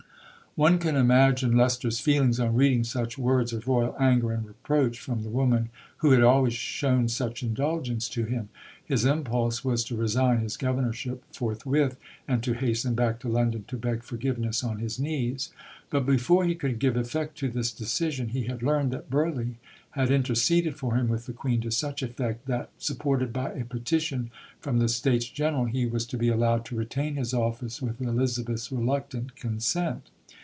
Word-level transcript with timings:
One 0.55 0.79
can 0.79 0.97
imagine 0.97 1.55
Leicester's 1.55 2.01
feelings 2.01 2.37
on 2.37 2.55
reading 2.55 2.83
such 2.83 3.17
words 3.17 3.53
of 3.53 3.69
Royal 3.69 3.95
anger 3.97 4.33
and 4.33 4.45
reproach 4.45 4.99
from 4.99 5.23
the 5.23 5.29
woman 5.29 5.69
who 5.99 6.11
had 6.11 6.21
always 6.21 6.51
shown 6.55 7.07
such 7.07 7.41
indulgence 7.41 8.09
to 8.09 8.25
him. 8.25 8.49
His 8.83 9.05
impulse 9.05 9.63
was 9.63 9.81
to 9.85 9.95
resign 9.95 10.39
his 10.39 10.57
governorship 10.57 11.23
forthwith, 11.33 11.95
and 12.27 12.43
to 12.43 12.51
hasten 12.51 12.95
back 12.95 13.19
to 13.21 13.29
London 13.29 13.63
to 13.69 13.77
beg 13.77 14.03
forgiveness 14.03 14.61
on 14.61 14.79
his 14.79 14.99
knees; 14.99 15.53
but 15.89 16.05
before 16.05 16.43
he 16.43 16.53
could 16.53 16.79
give 16.79 16.97
effect 16.97 17.37
to 17.37 17.47
this 17.47 17.71
decision 17.71 18.27
he 18.27 18.43
had 18.43 18.61
learned 18.61 18.91
that 18.91 19.09
Burghley 19.09 19.57
had 19.91 20.11
interceded 20.11 20.75
for 20.75 20.95
him 20.95 21.07
with 21.07 21.27
the 21.27 21.33
Queen 21.33 21.61
to 21.61 21.71
such 21.71 22.03
effect 22.03 22.45
that, 22.47 22.71
supported 22.77 23.31
by 23.31 23.53
a 23.53 23.63
petition 23.63 24.29
from 24.59 24.79
the 24.79 24.89
States 24.89 25.27
General, 25.29 25.63
he 25.67 25.85
was 25.85 26.05
to 26.07 26.17
be 26.17 26.27
allowed 26.27 26.65
to 26.65 26.75
retain 26.75 27.15
his 27.15 27.33
office 27.33 27.81
with 27.81 28.01
Elizabeth's 28.01 28.69
reluctant 28.69 29.37
consent. 29.37 30.09